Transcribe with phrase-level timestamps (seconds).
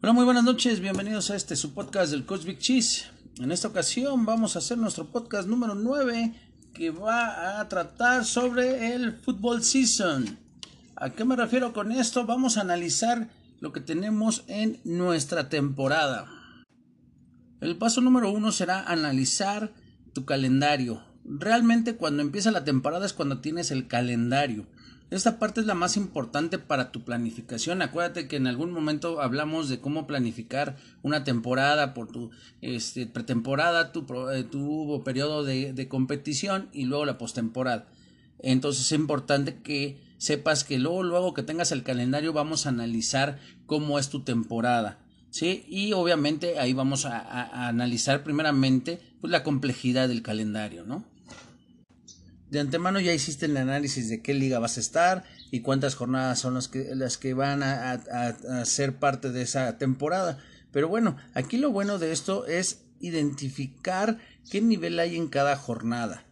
[0.00, 3.06] Hola, muy buenas noches, bienvenidos a este su podcast del Coach Big Cheese.
[3.40, 6.34] En esta ocasión vamos a hacer nuestro podcast número 9
[6.72, 10.38] que va a tratar sobre el Football Season.
[10.94, 12.24] ¿A qué me refiero con esto?
[12.26, 16.28] Vamos a analizar lo que tenemos en nuestra temporada.
[17.60, 19.72] El paso número uno será analizar
[20.12, 21.02] tu calendario.
[21.24, 24.68] Realmente cuando empieza la temporada es cuando tienes el calendario.
[25.10, 27.80] Esta parte es la más importante para tu planificación.
[27.80, 33.90] Acuérdate que en algún momento hablamos de cómo planificar una temporada por tu este, pretemporada,
[33.92, 37.88] tu, eh, tu periodo de, de, competición y luego la postemporada.
[38.40, 43.38] Entonces es importante que sepas que luego, luego que tengas el calendario vamos a analizar
[43.64, 44.98] cómo es tu temporada.
[45.30, 45.64] ¿sí?
[45.68, 51.04] Y obviamente ahí vamos a, analizar primeramente pues, la complejidad del calendario, ¿no?
[52.50, 56.38] De antemano ya hiciste el análisis de qué liga vas a estar y cuántas jornadas
[56.38, 58.26] son las que, las que van a, a,
[58.60, 60.38] a, ser parte de esa temporada.
[60.72, 64.18] Pero bueno, aquí lo bueno de esto es identificar
[64.50, 66.24] qué nivel hay en cada jornada.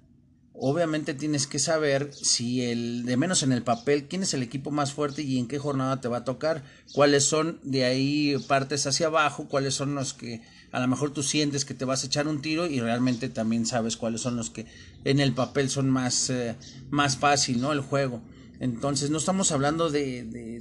[0.58, 4.70] Obviamente tienes que saber si el, de menos en el papel, quién es el equipo
[4.70, 8.86] más fuerte y en qué jornada te va a tocar, cuáles son de ahí partes
[8.86, 10.40] hacia abajo, cuáles son los que
[10.72, 13.66] a lo mejor tú sientes que te vas a echar un tiro y realmente también
[13.66, 14.66] sabes cuáles son los que
[15.04, 16.56] en el papel son más, eh,
[16.90, 17.72] más fácil, ¿no?
[17.72, 18.22] El juego.
[18.60, 20.60] Entonces no estamos hablando de, de,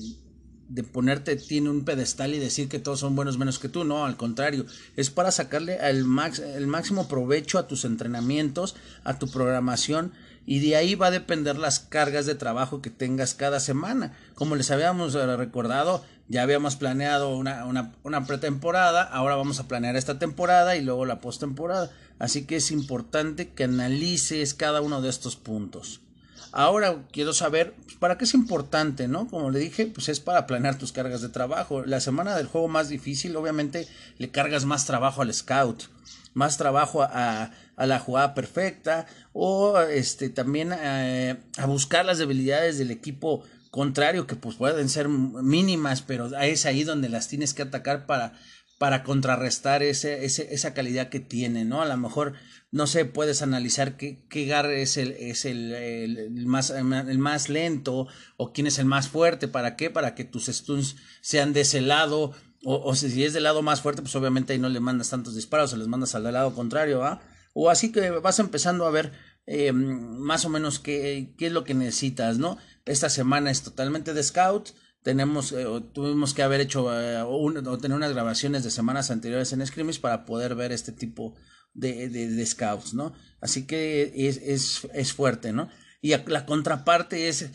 [0.68, 4.06] de ponerte tiene un pedestal y decir que todos son buenos menos que tú, no,
[4.06, 9.30] al contrario, es para sacarle el, max, el máximo provecho a tus entrenamientos, a tu
[9.30, 10.12] programación
[10.46, 14.14] y de ahí va a depender las cargas de trabajo que tengas cada semana.
[14.36, 19.68] Como les habíamos eh, recordado, ya habíamos planeado una, una, una pretemporada, ahora vamos a
[19.68, 21.92] planear esta temporada y luego la postemporada.
[22.20, 26.02] Así que es importante que analices cada uno de estos puntos.
[26.58, 29.28] Ahora quiero saber pues, para qué es importante, ¿no?
[29.28, 31.84] Como le dije, pues es para planear tus cargas de trabajo.
[31.86, 33.90] La semana del juego más difícil, obviamente,
[34.20, 35.84] le cargas más trabajo al scout,
[36.34, 42.78] más trabajo a, a la jugada perfecta o este también a, a buscar las debilidades
[42.78, 47.64] del equipo contrario que pues pueden ser mínimas, pero es ahí donde las tienes que
[47.64, 48.32] atacar para
[48.78, 51.82] para contrarrestar ese, esa calidad que tiene, ¿no?
[51.82, 52.34] A lo mejor,
[52.76, 58.08] no sé, puedes analizar qué, qué gar es, el, es el, más, el más lento
[58.36, 59.90] o quién es el más fuerte, ¿para qué?
[59.90, 62.34] Para que tus stuns sean de ese lado,
[62.66, 65.72] o, si es del lado más fuerte, pues obviamente ahí no le mandas tantos disparos,
[65.72, 67.22] o les mandas al lado contrario, ¿ah?
[67.54, 69.14] O así que vas empezando a ver
[69.46, 72.58] eh, más o menos qué, qué es lo que necesitas, ¿no?
[72.84, 74.72] Esta semana es totalmente de scout,
[75.02, 79.66] tenemos eh, tuvimos que haber hecho eh, o tener unas grabaciones de semanas anteriores en
[79.66, 83.14] Scrimmage para poder ver este tipo de, de, de scouts, ¿no?
[83.42, 85.70] Así que es, es, es, fuerte, ¿no?
[86.02, 87.52] Y la contraparte es,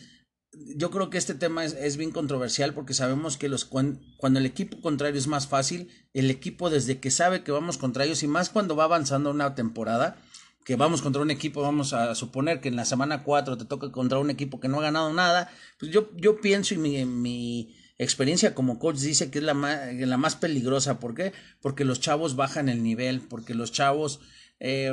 [0.75, 4.45] yo creo que este tema es, es bien controversial porque sabemos que los cuando, el
[4.45, 8.27] equipo contrario es más fácil, el equipo desde que sabe que vamos contra ellos y
[8.27, 10.21] más cuando va avanzando una temporada,
[10.63, 13.91] que vamos contra un equipo, vamos a suponer que en la semana 4 te toca
[13.91, 15.49] contra un equipo que no ha ganado nada,
[15.79, 20.17] pues yo, yo pienso y mi experiencia como coach dice que es la más, la
[20.17, 20.99] más peligrosa.
[20.99, 21.33] ¿Por qué?
[21.61, 24.19] Porque los chavos bajan el nivel, porque los chavos...
[24.59, 24.91] Eh,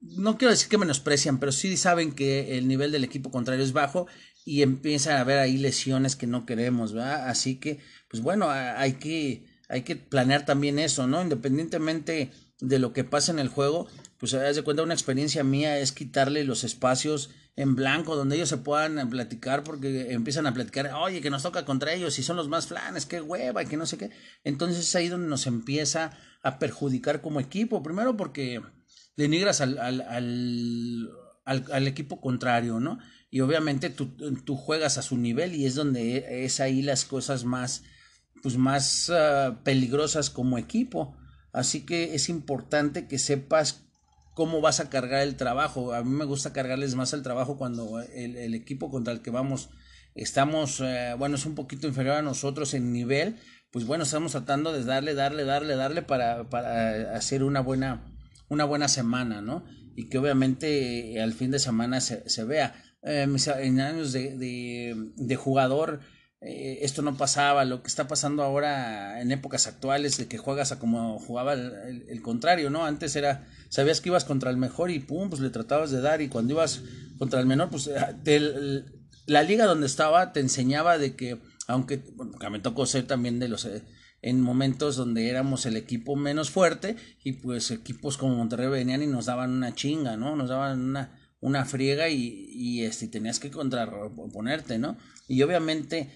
[0.00, 3.72] no quiero decir que menosprecian, pero sí saben que el nivel del equipo contrario es
[3.72, 4.06] bajo
[4.44, 7.28] y empiezan a haber ahí lesiones que no queremos, ¿verdad?
[7.28, 11.22] Así que, pues bueno, hay que, hay que planear también eso, ¿no?
[11.22, 13.88] Independientemente de lo que pasa en el juego,
[14.18, 18.50] pues haz de cuenta una experiencia mía es quitarle los espacios en blanco donde ellos
[18.50, 22.36] se puedan platicar porque empiezan a platicar, oye, que nos toca contra ellos y son
[22.36, 24.10] los más flanes, qué hueva y que no sé qué.
[24.44, 26.12] Entonces es ahí donde nos empieza
[26.42, 28.60] a perjudicar como equipo, primero porque
[29.16, 32.98] denigras al, al, al, al, equipo contrario, ¿no?
[33.30, 37.44] Y obviamente tú, tú, juegas a su nivel y es donde es ahí las cosas
[37.44, 37.84] más,
[38.42, 41.16] pues más uh, peligrosas como equipo.
[41.52, 43.85] Así que es importante que sepas
[44.36, 45.94] cómo vas a cargar el trabajo.
[45.94, 49.70] A mí me gusta cargarles más el trabajo cuando el, equipo contra el que vamos
[50.14, 53.36] estamos, eh, bueno, es un poquito inferior a nosotros en nivel.
[53.70, 58.04] Pues bueno, estamos tratando de darle, darle, darle, darle para, para hacer una buena,
[58.50, 59.64] una buena semana, ¿no?
[59.96, 62.74] Y que obviamente eh, al fin de semana se, se vea.
[63.04, 63.26] Eh,
[63.60, 66.00] en años de, de jugador,
[66.42, 70.70] eh, esto no pasaba, lo que está pasando ahora en épocas actuales de que juegas
[70.70, 72.84] a como jugaba el, contrario, ¿no?
[72.84, 76.20] Antes era, sabías que ibas contra el mejor y pum, pues le tratabas de dar
[76.20, 76.82] y cuando ibas
[77.18, 77.90] contra el menor, pues
[78.22, 78.84] te,
[79.26, 83.48] la liga donde estaba te enseñaba de que, aunque bueno, me tocó ser también de
[83.48, 83.64] los...
[83.64, 83.82] Eh,
[84.22, 89.06] en momentos donde éramos el equipo menos fuerte y pues equipos como Monterrey venían y
[89.06, 90.34] nos daban una chinga, ¿no?
[90.34, 94.96] Nos daban una, una friega y, y este, tenías que contraponerte, ¿no?
[95.28, 96.10] Y obviamente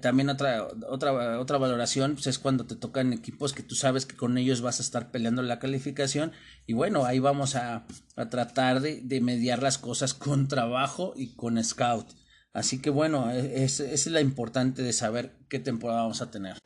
[0.00, 4.16] también otra, otra, otra valoración pues, es cuando te tocan equipos que tú sabes que
[4.16, 6.32] con ellos vas a estar peleando la calificación
[6.66, 7.84] y bueno, ahí vamos a,
[8.16, 12.06] a tratar de, de, mediar las cosas con trabajo y con scout.
[12.52, 16.58] Así que bueno, e, es, es la importante de saber qué temporada vamos a tener.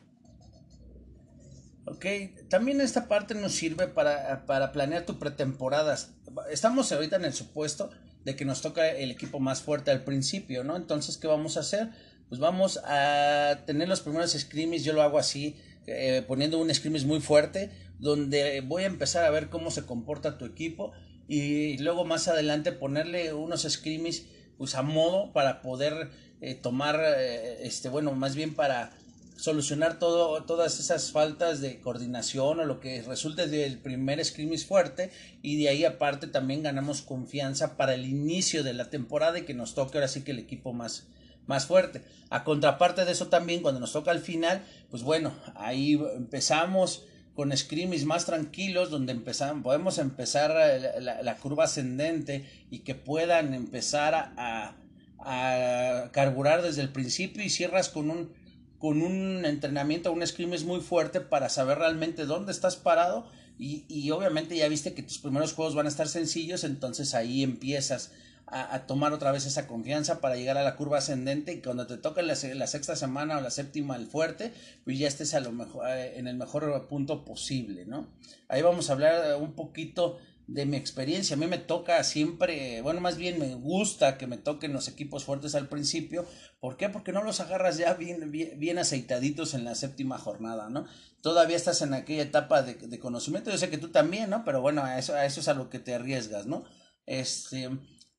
[1.85, 2.05] Ok,
[2.49, 5.97] también esta parte nos sirve para, para planear tu pretemporada.
[6.51, 7.89] Estamos ahorita en el supuesto
[8.23, 10.75] de que nos toca el equipo más fuerte al principio, ¿no?
[10.75, 11.89] Entonces, ¿qué vamos a hacer?
[12.29, 15.55] Pues vamos a tener los primeros scrimmage, yo lo hago así,
[15.87, 20.37] eh, poniendo un scrimmage muy fuerte, donde voy a empezar a ver cómo se comporta
[20.37, 20.91] tu equipo
[21.27, 24.23] y luego más adelante ponerle unos scrimmage
[24.57, 26.11] pues a modo para poder
[26.41, 28.91] eh, tomar, eh, este, bueno, más bien para
[29.35, 35.11] solucionar todo, todas esas faltas de coordinación o lo que resulte del primer scrimmage fuerte
[35.41, 39.53] y de ahí aparte también ganamos confianza para el inicio de la temporada y que
[39.53, 41.07] nos toque ahora sí que el equipo más,
[41.49, 42.03] más fuerte.
[42.29, 47.55] A contraparte de eso también cuando nos toca al final, pues bueno, ahí empezamos con
[47.55, 50.55] scrimmage más tranquilos donde empezamos, podemos empezar
[50.99, 54.75] la, curva ascendente y que puedan empezar a,
[55.19, 58.31] a carburar desde el principio y cierras con un
[58.77, 64.09] con un entrenamiento, un es muy fuerte para saber realmente dónde estás parado y, y,
[64.11, 68.13] obviamente ya viste que tus primeros juegos van a estar sencillos, entonces ahí empiezas
[68.51, 71.97] a, tomar otra vez esa confianza para llegar a la curva ascendente y cuando te
[71.97, 74.53] toque la, sexta semana o la séptima el fuerte,
[74.83, 78.07] pues ya estés a lo mejor, eh, en el mejor punto posible, ¿no?
[78.47, 80.17] Ahí vamos a hablar un poquito
[80.47, 81.35] de mi experiencia.
[81.35, 85.23] A mí me toca siempre, bueno, más bien me gusta que me toquen los equipos
[85.23, 86.25] fuertes al principio.
[86.59, 86.89] ¿Por qué?
[86.89, 90.85] Porque no los agarras ya bien, bien, aceitaditos en la séptima jornada, ¿no?
[91.21, 93.51] Todavía estás en aquella etapa de, de, conocimiento.
[93.51, 94.43] Yo sé que tú también, ¿no?
[94.43, 96.63] Pero bueno, a eso, a eso es a lo que te arriesgas, ¿no?
[97.05, 97.69] Este,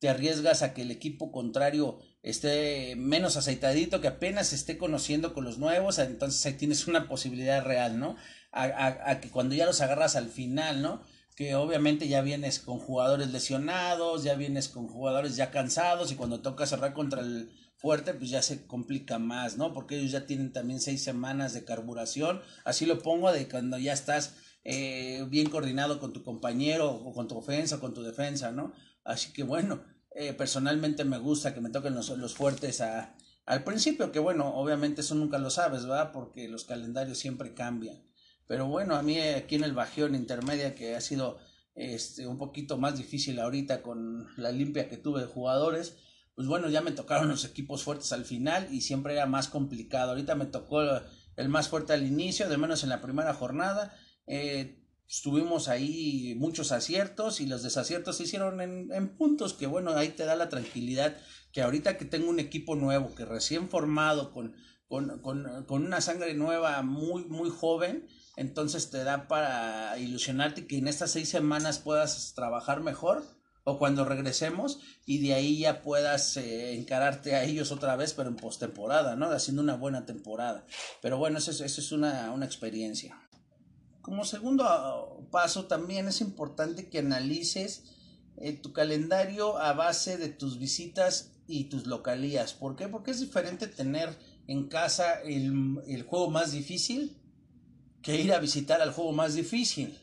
[0.01, 5.45] te arriesgas a que el equipo contrario esté menos aceitadito, que apenas esté conociendo con
[5.45, 8.15] los nuevos, entonces ahí tienes una posibilidad real, ¿no?
[8.51, 11.03] A, a, a que cuando ya los agarras al final, ¿no?
[11.35, 16.41] que obviamente ya vienes con jugadores lesionados, ya vienes con jugadores ya cansados y cuando
[16.41, 19.73] toca cerrar contra el fuerte pues ya se complica más, ¿no?
[19.73, 23.93] Porque ellos ya tienen también seis semanas de carburación, así lo pongo de cuando ya
[23.93, 28.51] estás eh, bien coordinado con tu compañero o con tu ofensa o con tu defensa,
[28.51, 28.73] ¿no?
[29.03, 29.83] Así que bueno,
[30.15, 33.15] eh, personalmente me gusta que me toquen los, los fuertes a,
[33.45, 36.11] al principio, que bueno, obviamente eso nunca lo sabes, ¿verdad?
[36.11, 38.03] Porque los calendarios siempre cambian.
[38.47, 41.39] Pero bueno, a mí aquí en el Bajión Intermedia, que ha sido
[41.73, 45.95] este, un poquito más difícil ahorita con la limpia que tuve de jugadores,
[46.35, 50.11] pues bueno, ya me tocaron los equipos fuertes al final y siempre era más complicado.
[50.11, 53.95] Ahorita me tocó el más fuerte al inicio, de menos en la primera jornada.
[54.27, 54.80] Eh,
[55.19, 60.09] tuvimos ahí muchos aciertos y los desaciertos se hicieron en, en, puntos que bueno, ahí
[60.09, 61.17] te da la tranquilidad
[61.51, 64.55] que ahorita que tengo un equipo nuevo, que recién formado, con,
[64.87, 70.77] con, con, con una sangre nueva muy, muy joven, entonces te da para ilusionarte que
[70.77, 73.23] en estas seis semanas puedas trabajar mejor
[73.63, 78.29] o cuando regresemos y de ahí ya puedas eh, encararte a ellos otra vez, pero
[78.29, 79.29] en postemporada, ¿no?
[79.29, 80.65] Haciendo una buena temporada.
[81.01, 83.19] Pero bueno, eso es, eso es una, una experiencia.
[84.01, 87.83] Como segundo ah, paso, también es importante que analices
[88.37, 92.53] eh, tu calendario a base de tus visitas y tus localías.
[92.53, 92.87] ¿Por qué?
[92.87, 94.17] Porque es diferente tener
[94.47, 97.17] en casa el, el juego más difícil
[98.01, 99.97] que ir a visitar al juego más difícil.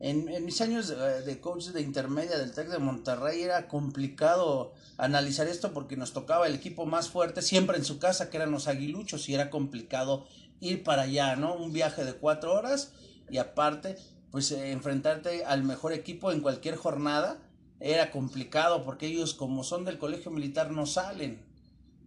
[0.00, 5.46] En, mis años de, de, coach de intermedia del TEC de Monterrey era complicado analizar
[5.46, 8.66] esto porque nos tocaba el equipo más fuerte siempre en su casa, que eran los
[8.66, 10.26] aguiluchos, y era complicado
[10.60, 11.54] ir para allá, ¿no?
[11.54, 12.92] Un viaje de cuatro horas
[13.28, 13.96] y aparte,
[14.30, 17.38] pues eh, enfrentarte al mejor equipo en cualquier jornada
[17.78, 21.42] era complicado porque ellos como son del colegio militar no salen.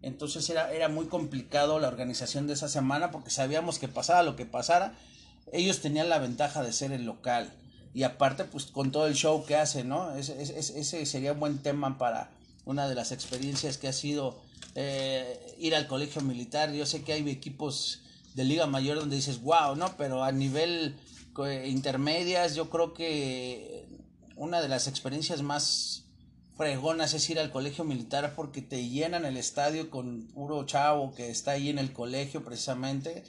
[0.01, 4.35] Entonces era, era muy complicado la organización de esa semana porque sabíamos que pasara lo
[4.35, 4.95] que pasara,
[5.51, 7.53] ellos tenían la ventaja de ser el local.
[7.93, 10.15] Y aparte, pues con todo el show que hacen, ¿no?
[10.15, 12.31] Ese, ese, ese sería un buen tema para
[12.65, 14.39] una de las experiencias que ha sido
[14.75, 16.71] eh, ir al colegio militar.
[16.73, 18.01] Yo sé que hay equipos
[18.33, 19.95] de Liga Mayor donde dices, wow, ¿no?
[19.97, 20.95] Pero a nivel
[21.65, 23.85] intermedias, yo creo que
[24.35, 26.03] una de las experiencias más
[26.57, 31.31] fregonas es ir al colegio militar porque te llenan el estadio con puro chavo que
[31.31, 33.23] está ahí en el colegio precisamente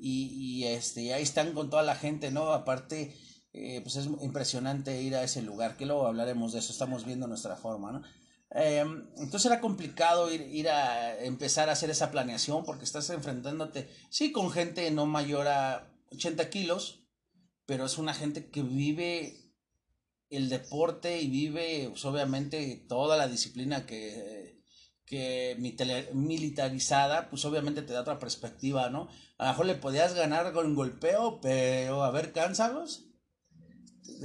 [0.00, 3.14] y, y este ahí están con toda la gente no aparte
[3.54, 7.26] eh, pues es impresionante ir a ese lugar que luego hablaremos de eso estamos viendo
[7.26, 8.02] nuestra forma no
[8.50, 13.88] em, entonces era complicado ir, ir a empezar a hacer esa planeación porque estás enfrentándote
[14.10, 17.00] sí con gente no mayor a 80 kilos
[17.66, 19.44] pero es una gente que vive
[20.30, 24.60] el deporte y vive pues, obviamente toda la disciplina que,
[25.06, 25.56] que
[26.12, 29.08] militarizada, pues obviamente te da otra perspectiva, ¿no?
[29.38, 33.04] A lo mejor le podías ganar con golpeo, pero a ver, cánsalos.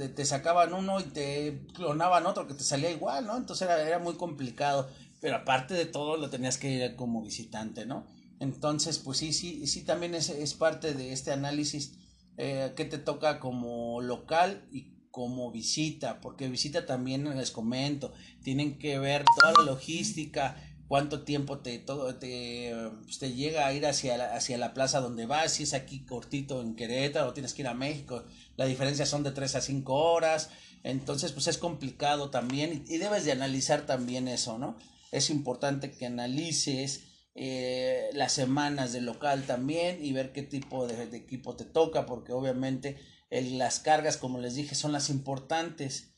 [0.08, 3.36] Te, sacaban uno y te clonaban otro que te salía igual, ¿no?
[3.36, 4.88] Entonces era, era muy complicado.
[5.20, 8.06] Pero aparte de todo, lo tenías que ir como visitante, ¿no?
[8.40, 11.92] Entonces, pues sí, sí, sí, también es, es parte de este análisis
[12.38, 18.78] eh, que te toca como local y como visita, porque visita también les comento, tienen
[18.78, 20.56] que ver toda la logística,
[20.90, 25.24] cuánto tiempo te, todo, pues, te llega a ir hacia la, hacia la plaza donde
[25.24, 28.24] vas, si es aquí cortito en Querétaro, tienes que ir a México,
[28.56, 30.50] la diferencia son de 3 a 5 horas,
[30.82, 34.76] entonces pues es complicado también y, debes de analizar también eso, ¿no?
[35.12, 37.04] Es importante que analices
[37.36, 42.32] eh, las semanas de local también y ver qué tipo de equipo te toca, porque
[42.32, 42.96] obviamente
[43.30, 46.09] las cargas, como les dije, son las importantes.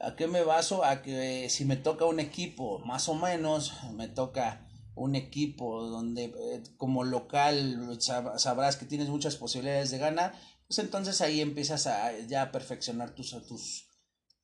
[0.00, 0.84] ¿A qué me baso?
[0.84, 4.64] A que si me toca un equipo, más o menos, me toca
[4.94, 10.34] un equipo donde eh, como local sabrás que tienes muchas posibilidades de ganar,
[10.66, 13.88] pues entonces ahí empiezas a ya perfeccionar tus, tus,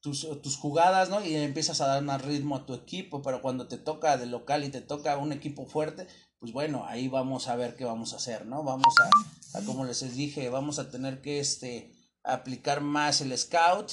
[0.01, 1.25] tus, tus jugadas, ¿no?
[1.25, 4.65] Y empiezas a dar más ritmo a tu equipo, pero cuando te toca de local
[4.65, 6.09] y te toca un equipo fuerte,
[6.41, 8.65] pues bueno, ahí vamos a ver qué vamos a hacer, ¿no?
[8.65, 11.93] Vamos a, a como les dije, vamos a tener que este
[12.25, 13.93] aplicar más el scout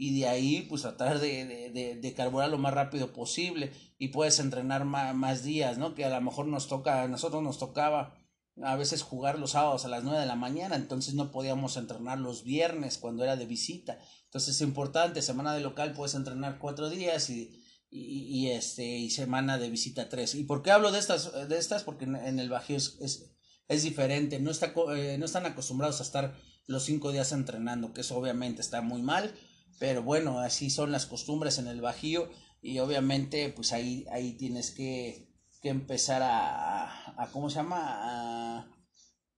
[0.00, 4.40] y de ahí pues tratar de, de, de, carburar lo más rápido posible y puedes
[4.40, 5.94] entrenar más, más, días, ¿no?
[5.94, 8.16] Que a lo mejor nos toca, a nosotros nos tocaba
[8.62, 12.18] a veces jugar los sábados a las 9 de la mañana, entonces no podíamos entrenar
[12.18, 13.98] los viernes cuando era de visita.
[14.24, 19.58] Entonces es importante, semana de local puedes entrenar cuatro días y, y, este, y semana
[19.58, 20.34] de visita tres.
[20.34, 21.30] ¿Y por qué hablo de estas?
[21.46, 21.84] De estas?
[21.84, 23.34] Porque en, en el Bajío es, es,
[23.68, 26.34] es, diferente, no, está, eh, no están acostumbrados a estar
[26.66, 29.34] los cinco días entrenando, que eso obviamente está muy mal,
[29.78, 32.28] pero bueno, así son las costumbres en el Bajío
[32.62, 35.30] y obviamente pues ahí, ahí tienes que,
[35.62, 37.78] que empezar a, a, ¿cómo se llama?
[37.80, 38.70] A,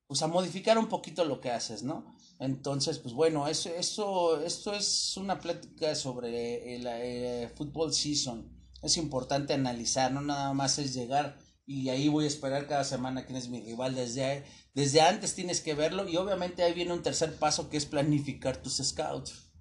[0.06, 2.04] pues modificar un poquito lo que haces, ¿no?
[2.38, 8.50] Entonces, pues bueno, eso, eso, esto es una plática sobre el, el, fútbol season.
[8.82, 13.24] Es importante analizar, no nada más es llegar y ahí voy a esperar cada semana
[13.24, 13.94] quién es mi rival.
[13.94, 17.86] Desde, desde antes tienes que verlo y obviamente ahí viene un tercer paso que es
[17.86, 19.51] planificar tus scouts.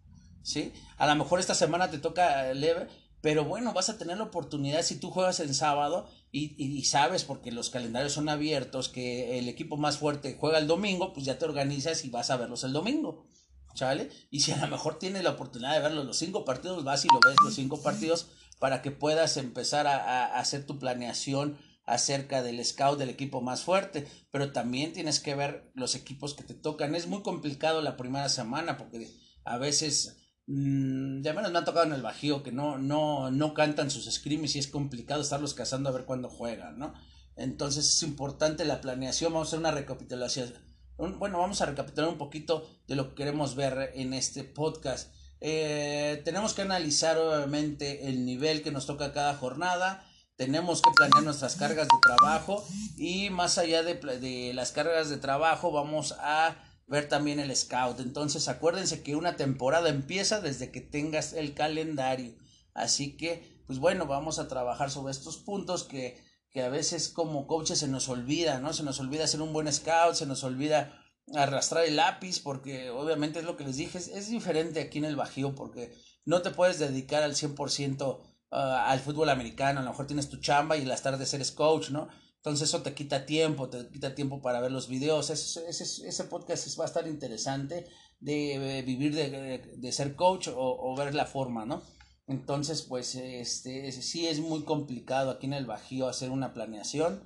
[0.44, 0.74] ¿Sí?
[0.98, 2.88] A lo mejor esta semana te toca leve,
[3.22, 7.24] pero bueno, vas a tener la oportunidad si tú juegas en sábado y, y, sabes,
[7.24, 11.38] porque los calendarios son abiertos, que el equipo más fuerte juega el domingo, pues ya
[11.38, 13.28] te organizas y vas a verlos el domingo.
[13.74, 14.10] ¿Sale?
[14.30, 17.08] Y si a lo mejor tienes la oportunidad de verlos los cinco partidos, vas y
[17.08, 18.28] lo ves los cinco partidos
[18.60, 23.64] para que puedas empezar a, a hacer tu planeación acerca del scout del equipo más
[23.64, 26.96] fuerte, pero también tienes que ver los equipos que te tocan.
[26.96, 29.10] Es muy complicado la primera semana porque
[29.44, 30.18] a veces,
[30.48, 34.12] mmm, ya menos me ha tocado en el Bajío que no, no, no cantan sus
[34.12, 36.94] scrims y es complicado estarlos cazando a ver cuándo juegan, ¿no?
[37.36, 39.34] Entonces es importante la planeación.
[39.34, 40.54] Vamos a hacer una recapitulación.
[40.98, 45.14] Bueno, vamos a recapitular un poquito de lo que queremos ver en este podcast.
[45.40, 50.06] Eh, tenemos que analizar obviamente el nivel que nos toca cada jornada
[50.42, 52.66] tenemos que planear nuestras cargas de trabajo
[52.98, 56.56] y más allá de, las cargas de trabajo vamos a
[56.92, 58.02] ver también el scout.
[58.02, 62.36] Entonces acuérdense que una temporada empieza desde que tengas el calendario.
[62.74, 66.22] Así que, pues bueno, vamos a trabajar sobre estos puntos que,
[66.52, 68.74] que a veces como coaches se nos olvida, ¿no?
[68.74, 71.02] Se nos olvida hacer un buen scout, se nos olvida
[71.34, 75.16] arrastrar el lápiz, porque obviamente es lo que les dije, es, diferente aquí en el
[75.16, 75.96] Bajío, porque
[76.26, 78.20] no te puedes dedicar al 100% uh,
[78.52, 82.10] al fútbol americano, a lo mejor tienes tu chamba y las tardes eres coach, ¿no?
[82.42, 85.30] Entonces eso te quita tiempo, te quita tiempo para ver los videos.
[85.30, 87.86] Ese, ese, ese podcast va a estar interesante
[88.20, 91.84] de, vivir de, de, ser coach o, ver la forma, ¿no?
[92.26, 97.22] Entonces, pues, este, sí es muy complicado aquí en el Bajío hacer una planeación.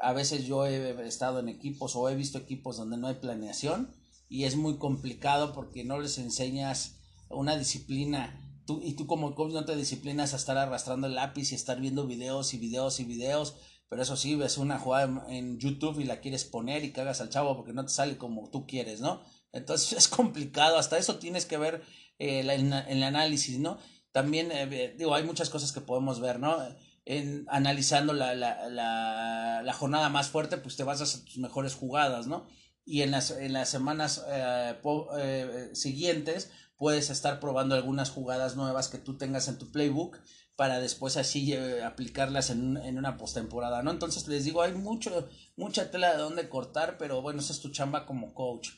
[0.00, 3.92] A veces yo he estado en equipos o he visto equipos donde no hay planeación
[4.28, 8.46] y es muy complicado porque no les enseñas una disciplina
[8.82, 12.06] y tú como coach no te disciplinas a estar arrastrando el lápiz y estar viendo
[12.06, 13.56] videos y videos y videos,
[13.90, 17.28] pero eso sí, ves una jugada en, YouTube y la quieres poner y cagas al
[17.28, 19.20] chavo porque no te sale como tú quieres, ¿no?
[19.52, 21.82] Entonces es complicado, hasta eso tienes que ver
[22.20, 23.78] eh, en el análisis, ¿no?
[24.12, 26.56] También, eh, digo, hay muchas cosas que podemos ver, ¿no?
[27.04, 31.74] En, analizando la, la, la, la, jornada más fuerte, pues te vas a tus mejores
[31.74, 32.46] jugadas, ¿no?
[32.84, 34.74] Y en las, en las semanas eh,
[35.18, 40.18] eh, siguientes, puedes estar probando algunas jugadas nuevas que tú tengas en tu playbook
[40.60, 43.92] para después así eh, aplicarlas en, en una postemporada, ¿no?
[43.92, 45.26] Entonces les digo, hay mucho,
[45.56, 48.68] mucha tela de donde cortar, pero bueno, esa es tu chamba como coach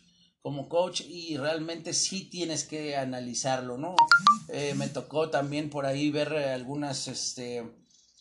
[0.43, 3.97] como coach y realmente sí tienes que analizarlo, ¿no?
[4.47, 7.69] Eh, me tocó también por ahí ver algunas, este,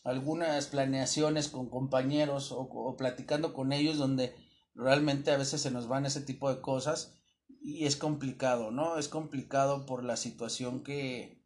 [0.04, 4.34] algunas planeaciones con compañeros o, platicando con ellos donde
[4.74, 7.14] realmente a veces se nos van ese tipo de cosas
[7.62, 8.98] y es complicado, ¿no?
[8.98, 11.41] Es complicado por la situación que,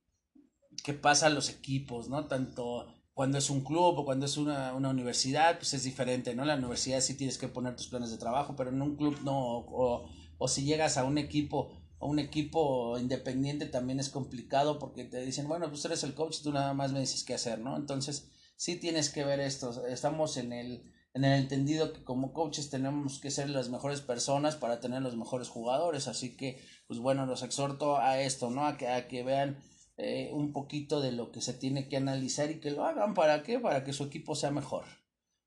[0.86, 2.28] que pasa a los equipos, ¿no?
[2.28, 6.46] Tanto cuando es un club o cuando es una, una, universidad, pues es diferente, ¿no?
[6.46, 9.58] La universidad sí tienes que poner tus planes de trabajo, pero en un club no,
[9.58, 15.06] o, o si llegas a un equipo, a un equipo independiente también es complicado porque
[15.06, 17.76] te dicen, bueno, pues eres el coach, tú nada más me dices qué hacer, ¿no?
[17.78, 20.84] Entonces, sí tienes que ver esto, estamos en el,
[21.16, 25.18] en el entendido que como coaches tenemos que ser las mejores personas para tener los
[25.18, 28.68] mejores jugadores, así que, pues bueno, los exhorto a esto, ¿no?
[28.68, 29.58] A que, a que vean
[29.98, 33.44] eh, un poquito de lo que se tiene que analizar y que lo hagan para
[33.44, 34.86] qué, para que su equipo sea mejor.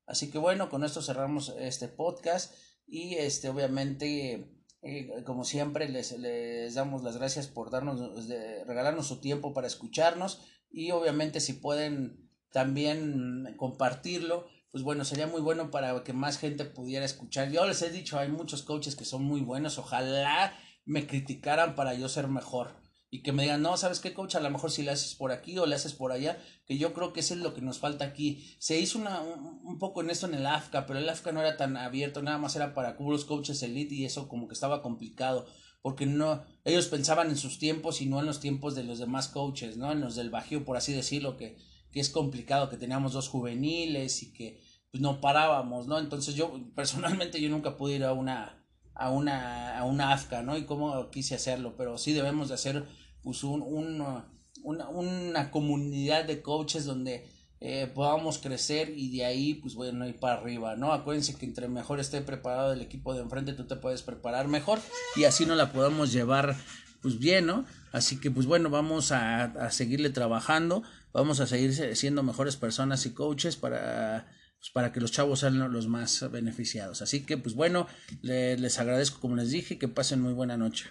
[0.05, 2.55] Así que bueno, con esto cerramos este podcast
[2.87, 4.51] y este obviamente
[4.81, 8.27] eh, como siempre les, les damos las gracias por darnos
[8.65, 10.41] regalarnos su tiempo para escucharnos
[10.71, 16.63] y obviamente si pueden también compartirlo pues bueno, sería muy bueno para que más gente
[16.63, 17.51] pudiera escuchar.
[17.51, 21.93] Yo les he dicho, hay muchos coaches que son muy buenos, ojalá me criticaran para
[21.95, 22.75] yo ser mejor
[23.11, 24.35] y que me digan, no, ¿sabes qué, coach?
[24.35, 26.93] A lo mejor si le haces por aquí o le haces por allá, que yo
[26.93, 28.55] creo que eso es lo que nos falta aquí.
[28.59, 31.57] Se hizo una, un, poco en esto en el AFCA, pero el AFCA no era
[31.57, 35.47] tan abierto, nada más era para los coaches elite y eso como que estaba complicado,
[35.81, 39.27] porque no, ellos pensaban en sus tiempos y no en los tiempos de los demás
[39.27, 39.91] coaches, ¿no?
[39.91, 41.57] En los del Bajío, por así decirlo, que,
[41.91, 44.61] que es complicado, que teníamos dos juveniles y que
[44.91, 45.97] pues, no parábamos, ¿no?
[45.97, 48.58] Entonces yo, personalmente, yo nunca pude ir a una
[48.99, 50.57] a una, a una AFCA, ¿no?
[50.57, 52.85] Y cómo quise hacerlo, pero sí debemos de hacer
[53.23, 54.23] pues un, un
[54.63, 57.29] una, una, comunidad de coaches donde
[57.61, 60.91] eh, podamos crecer y de ahí pues bueno ir para arriba, ¿no?
[60.91, 64.79] Acuérdense que entre mejor esté preparado el equipo de enfrente, tú te puedes preparar mejor
[65.15, 66.57] y así no la podamos llevar
[67.01, 67.65] pues bien, ¿no?
[67.93, 73.05] Así que pues bueno, vamos a, a seguirle trabajando, vamos a seguir siendo mejores personas
[73.05, 74.27] y coaches para
[74.59, 77.01] pues, para que los chavos sean los más beneficiados.
[77.01, 77.87] Así que, pues bueno,
[78.21, 80.89] les agradezco como les dije, que pasen muy buena noche.